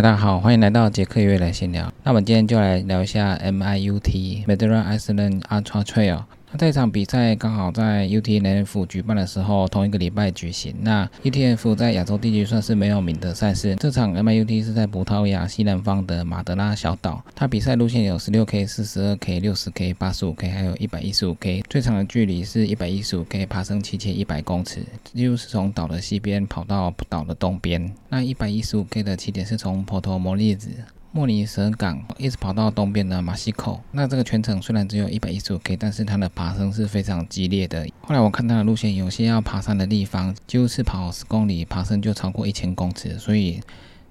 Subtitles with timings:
[0.00, 1.92] 大家好，欢迎来到杰克约来闲聊。
[2.04, 6.22] 那我们今天就来聊一下 MIUT m e d i r a n Iceland Ultra Trail。
[6.50, 10.74] 那这场比赛刚好在 UTMF 举办的时候，同一个礼拜举行。
[10.80, 13.76] 那 UTF 在亚洲地区算是没有名的赛事。
[13.76, 17.22] 这场 MUT 是在葡萄牙西南方的马德拉小岛。
[17.34, 21.64] 它比赛路线有 16K、42K、60K、85K，还有 115K。
[21.68, 27.92] 最长的距离是 115K，爬升7100公尺，几乎是从岛的西边跑到岛的东边。
[28.08, 30.70] 那 115K 的起点是从波托摩利兹。
[31.10, 37.86] 莫尼舍港一直跑到东边的马西口，那这个全程虽然只有一百一十五 K，但是它的爬升是非常激烈的。
[38.02, 43.58] 后来我看它的路线，有些要爬山的地方，就是跑十公里，爬升就超过一千公尺，所以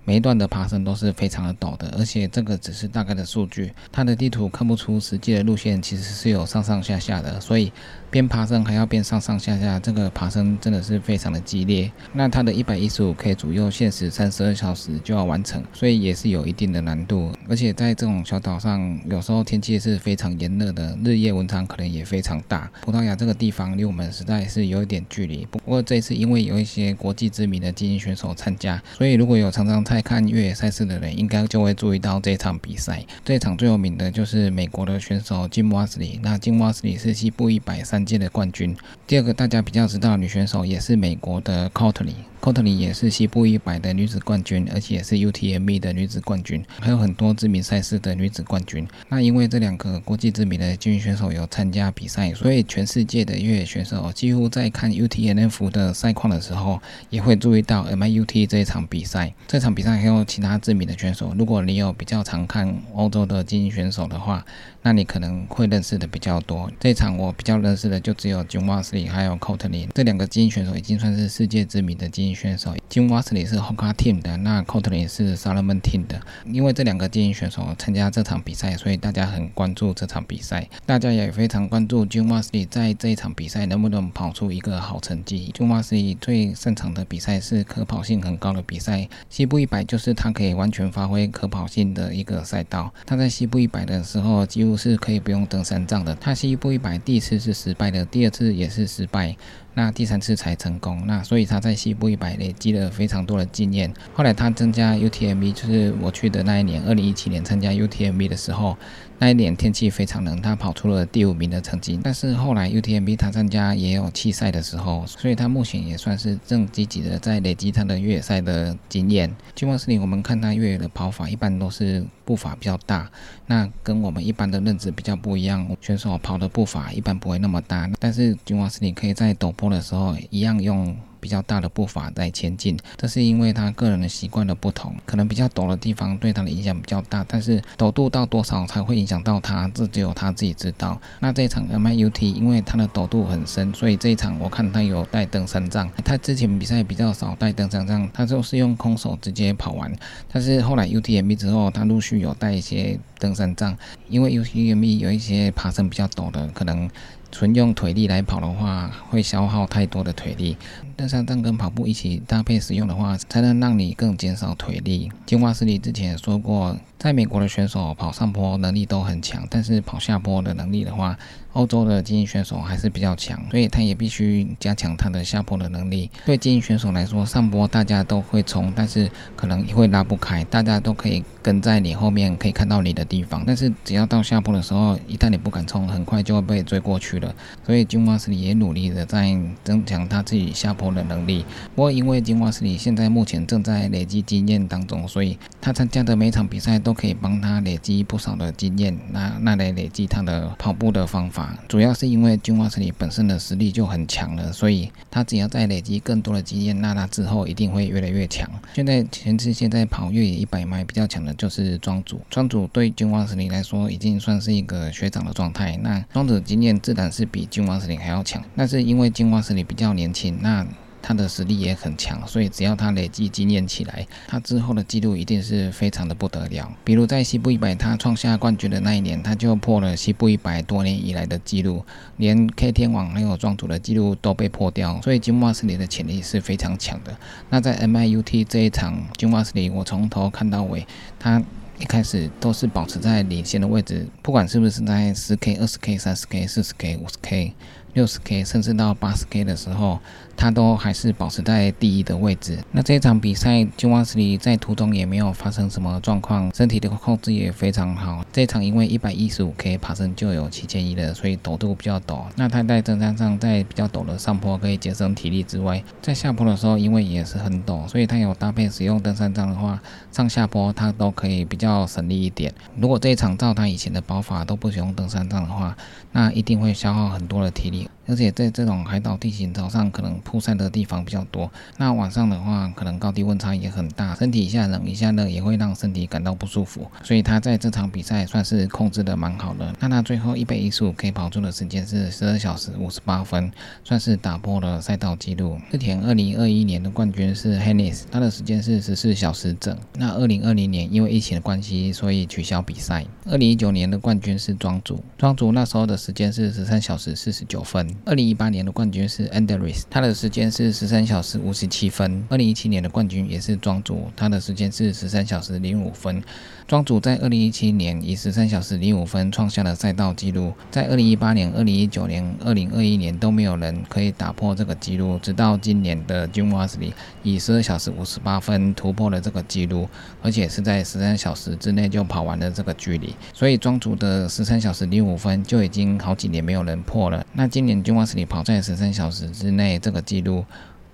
[0.07, 1.93] 每一段的爬升都是非常的陡的。
[1.97, 7.69] 而且这个只是大概的数据，它的地图看不出实际的路线其实是有上上下下的，所以。
[8.09, 11.91] 边爬升还要边上上下下，这个爬升真的是非常的激烈。
[12.13, 17.33] 那它的一百一十五 K 左右限时三十二小时就要完成，所以也是有一定的难度。
[17.49, 22.71] 而且在这种小岛上，有时候天气是非常炎热的，日夜温差可能也非常大。
[22.81, 25.45] 葡萄牙这个地方离我们实在是有一点距离。
[25.45, 33.03] 不过这次因为有一些国际知名的精英选手参加，所以如果有常常参在看越野赛事的人，应该就会注意到这场比赛。
[33.25, 36.19] 这场最有名的就是美国的选手金瓦斯里。
[36.23, 38.07] 那金瓦斯里是西部一百三。
[38.07, 38.73] 届的冠军。
[39.05, 48.87] 第二个大家比较知道的女选手也是美国的 c o t l e y c o t l e y 也是西部一百的女子冠军，而且也是 UTMB 的女子冠军，还有很多知名赛事的女子冠军。
[49.09, 59.33] 那因为这两个国际知名的精英选手有参加比赛，所以全世界的越野选手几乎在看 UTMF 的赛况的时候，也会注意到 MIUT 这一场比赛。
[59.47, 61.33] 这场比赛那还有其他知名的选手。
[61.37, 64.45] 如果你有比较常看欧洲的精英选手的话，
[64.81, 66.69] 那你可能会认识的比较多。
[66.77, 72.75] 这场我比较认识的就只有 Jim Wasley 还有 Cotlin 这两个精英选手，已经算是世界知名的精英选手。
[72.89, 76.19] Jim Wasley 是 Hoka Team 的，那 Cotlin 是 Salomon Team 的。
[76.45, 80.67] 因为这两个精英选手参加这场比赛，所以大家很关注这场比赛。
[80.85, 85.49] 大家也非常关注 Jim Wasley 在这一场比赛能不能跑出一个好成绩。
[85.57, 92.93] Jim Wasley 最擅长的比赛是可跑性很高的比赛，西部一百就是它可以完全发挥可跑性的一个赛道。
[93.05, 96.15] 它在西部一百的时候，几乎是可以不用登山杖的。
[96.15, 99.35] 它西部一百第一次是失败的，第二次也是失败，
[99.77, 101.05] 那第三次才成功。
[101.05, 103.93] 那所以他在西部一百累积了非常多的经验。
[104.11, 108.75] 后来他增加 UTMB，就是我去的那一年，二零一七年参加 UTMB 的时候。
[109.19, 111.99] 那一年天气非常冷，他跑出了第五名的成绩。
[112.03, 119.35] 但是后来 UTMB 他参加也有弃赛的时候，所以他目前也算是正积极的在累积他的越野赛的经验。
[119.55, 123.09] 金旺斯林，我们看他越野的跑法，一般都是步伐比较大，
[123.45, 125.65] 那跟我们一般的认知比较不一样。
[125.79, 130.93] 选手跑的步伐一般不会那么大，但是金旺斯你可以在陡坡的时候一样用。
[131.27, 140.97] 比较大的步伐在前进，这是因为他个人的习惯的不同，可能比较陡的地方对他的影响比较大，但是陡度到多少才会影响到他，这只有他自己知道。
[141.19, 145.91] 那这一场 MUT 因为它的陡度很深，所以这一场我看他有带登山杖。
[146.05, 149.93] 他之前比赛比较少带登山杖，他就是用空手直接跑完。
[150.31, 153.77] 但是后来 UTMB 之后，他陆续有带一些登山杖，
[154.07, 156.89] 因为 UTMB 有一些爬升比较陡的，可能。
[157.31, 160.57] 纯用腿力来跑的话，会消耗太多的腿力。
[160.95, 165.11] 登山杖跟跑步一起搭配使用的话，才能让你更减少腿力。
[165.27, 171.15] 金华斯里之前说过，在美国的选手跑上坡能力都很强，但是跑下坡的能力的话，
[171.53, 176.09] 欧洲的精英选手还是比较强，所以他也必须加强他的下坡的能力。
[176.25, 183.43] 对精英选手来说，上坡大家都会冲，但是可能会拉不开，大家都可以跟在你后面，可以看到你的地方。
[183.45, 187.33] 但是只要到下坡的时候，一旦你不敢冲，很快就会被追过去了。
[187.65, 191.45] 所以金瓦斯里也努力的在增强他自己下坡的能力。
[191.75, 201.57] 不过因为金瓦斯里现在目前正在累积经验当中，所以他参加的每场比赛都可以帮他累积不少的经验，那那来累积他的跑步的方法。
[201.67, 208.49] 主要是因为金瓦斯里本身的实力就很强了，所以他只要再累积更多的经验，那他之后一定会越来越强。
[208.73, 215.77] 现在前次现在跑越野一百迈比较强的就是庄主，庄主对金瓦斯里来说已经算是一个学长的状态。
[215.81, 220.65] 那庄主经验自然是比金瓦斯里还要强，那是因为金瓦斯里比较年轻，那
[221.01, 226.69] 他的实力也很强，所以只要他累积经验起来，他之后的记录一定是非常的不得了。
[226.83, 231.85] 比如在西部一百，他创下冠军的那一年，他就破了西部一百多年以来的记录，
[232.17, 237.15] 连 K 天王还有庄主的记录都被破掉，所以金瓦斯里的潜力是非常强的。
[237.49, 240.85] 那在 MIUT 这一场，金瓦斯里我从头看到尾，
[241.19, 241.41] 他。
[241.79, 247.53] 一开始都是保持在领先的位置，不管是不是在十 K、二十 K、三十 K、四十 K、五十 K、
[247.93, 249.99] 六十 K 甚至到八十 K 的时候，
[250.37, 252.57] 他都还是保持在第一的位置。
[252.71, 258.23] 那这一场比赛，金瓦斯里在途中也没有发生什么状况，身体的控制也非常好。
[258.31, 262.21] 这场因为一百一十五 K 爬升就有七千一了，所以陡度比较陡。
[262.35, 269.81] 那他在登山上在比较陡的上坡可以节省体力之外，在下坡的时候因为也是很陡，所以他有搭配使用登山杖的话，
[270.11, 272.53] 上下坡他都可以比较省力一点。
[272.75, 275.75] 如果这一场照他以前的跑法都不使用登山杖的话，
[276.11, 277.89] 那一定会消耗很多的体力。
[278.09, 286.85] 而且在这种海岛地形，早上可能铺晒的地方比较多，那晚上的话，可能高低温差也很大，身体一下冷一下热，也会让身体感到不舒服。
[287.01, 289.73] 所以他在这场比赛算是控制的蛮好的。
[289.79, 293.49] 那他最后一百一十五 K 跑出的时间是十二小时五十八分，
[293.85, 295.57] 算是打破了赛道纪录。
[295.71, 299.77] 之前二零二一年的冠军是 Hennis，他的时间是十四小时整。
[299.93, 303.05] 那二零二零年因为疫情的关系，所以取消比赛。
[303.23, 307.95] 二零一九年的冠军是庄主，庄主那时候的时间是十三小时四十九分。
[308.03, 312.25] 二零一八年的冠军是 Andres，他的时间是十三小时五十七分。
[312.27, 316.23] 二零一七年的冠军也是庄主，他的时间是十三小时零五分。
[316.67, 326.91] 庄主在二零一七年以十三小时零五分创下了赛道纪录，在二零一八年、二零一九年、二零二一年都没有人可以打破这个纪录，直到今年的 Jim Wesley
[327.21, 329.87] 以十二小时五十八分突破了这个纪录，
[330.23, 333.15] 而且是在十三小时之内就跑完了这个距离。
[333.33, 337.23] 所以庄主的十三小时零五分就已经好几年没有人破了。
[337.33, 340.45] 那今年 Jim Wesley 跑在十三小时之内这个记录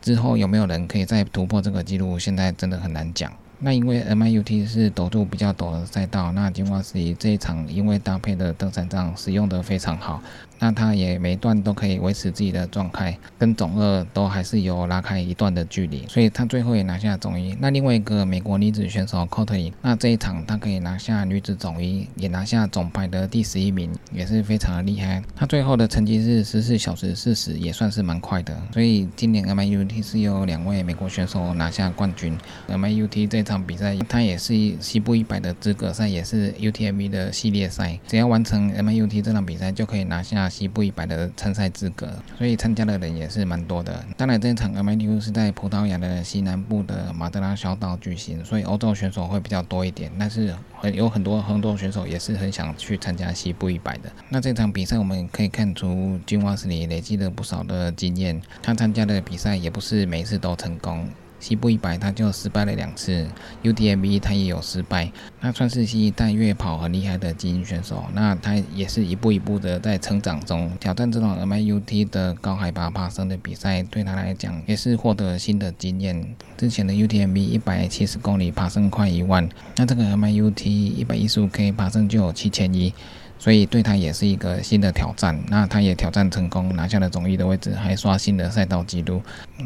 [0.02, 2.18] 之后，有没有人可以再突破这个记录？
[2.18, 3.32] 现在真的很难讲。
[3.64, 10.22] 那因为 MIUT 是陡度比较陡的赛道，那金瓦斯里这一场因为搭配的登山杖使用的非常好，
[10.60, 17.56] 那他也每段都可以维持自己的状态，跟总二都还是有拉开一段的距离，所以他最后也拿下总一。
[17.58, 25.24] 那另外一个美国女子选手 COTY 那这一场她可以拿下女子总一，也拿下总排的第十一名，也是非常的厉害。
[25.38, 28.62] 她最后的成绩是十四小时四十，也算是蛮快的。
[28.74, 32.38] 所以今年 MIUT 是有两位美国选手拿下冠军
[32.68, 33.53] ，MIUT 这场。
[33.54, 38.00] 场比赛，它也是西部一百的资格赛，也是 UTMB 的系列赛。
[38.08, 42.12] 只要完成 MUT 这场比赛，就可以拿下西部一百的参赛资格。
[42.38, 44.04] 所以参加的人也是蛮多的。
[44.18, 50.12] 当然，这场 MUT 是在葡萄牙的西南部的马德拉小岛举行，所以欧洲选手会比较多一点。
[50.18, 54.12] 但是很有很多很多选手也是很想去参加西部一百的。
[54.30, 58.42] 那这场比赛我们可以看出，金瓦斯里累积了不少的经验。
[58.62, 61.08] 他参加的比赛也不是每次都成功。
[61.44, 63.28] 西部一百他就失败了两次
[63.64, 65.12] ，UTMB 他也有失败，
[65.42, 68.06] 那算是新一代越跑很厉害的精英选手。
[68.14, 76.26] 那他也是一步一步的在成长中，挑战这种 MIUT 的高海拔爬升的比赛，对他来讲也是获得新的经验。
[76.58, 82.94] 之前的 UTMB 一百七十公里爬升快一万，那这个 MIUT 一百一十五 K 爬升就有七千一。
[83.40, 89.22] 所以对他也是一个新的挑战，那他也挑战成功，拿下了总一的位置，还刷新了赛道纪录，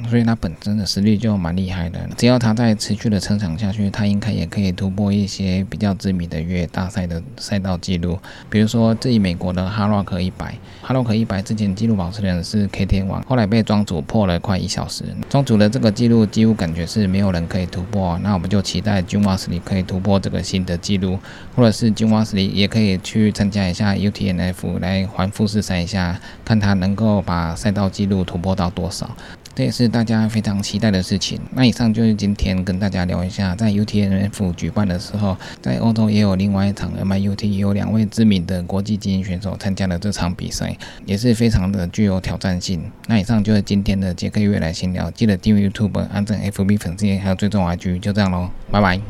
[0.10, 2.00] 所以他本身的实力就蛮厉害的。
[2.18, 8.18] 只要他再持续的成长下去，他应该也可以突破一些比较知名的越野大赛的赛道记录，
[8.50, 21.20] 比如说这一美国的哈洛克一百，哈洛克一百之前纪录保持人是 K 天王，后来被庄主破了快一小时，庄主的这个记录几乎感觉是没有人可以突破，那我们就期待金瓦斯里可以突破这个新的记录，
[21.56, 23.68] 或者是金瓦斯里也可以去参加。
[23.68, 29.10] 一下 UTNF 来环富士山一下，看他能够把赛道记录突破到多少，
[29.57, 31.42] 这也是大家非常期待的事情。
[31.56, 42.80] 那以上就是今天跟大家聊一下，在 UTNF 举办的时候，在欧洲也有另外一场 MIUT，有两位知名的国际精英选手参加了这场比赛，也是非常的具有挑战性。
[43.07, 49.02] 那以上就是今天的杰克未来闲聊，记得订阅 YouTube、按正 FB 粉丝，还有追踪 IG，就这样喽，拜拜。